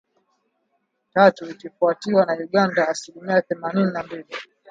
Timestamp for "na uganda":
2.25-2.87